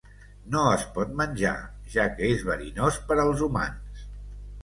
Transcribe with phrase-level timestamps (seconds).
[0.53, 1.51] No es pot menjar,
[1.97, 4.01] ja que és verinós per als humans.